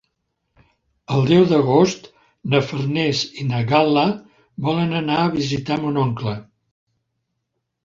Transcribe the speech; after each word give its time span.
El 1.17 1.27
deu 1.31 1.43
d'agost 1.51 2.07
na 2.55 2.61
Farners 2.71 3.21
i 3.43 3.47
na 3.51 3.61
Gal·la 3.73 4.07
volen 4.71 4.99
anar 5.03 5.21
a 5.27 5.31
visitar 5.39 5.81
mon 5.87 6.03
oncle. 6.09 6.37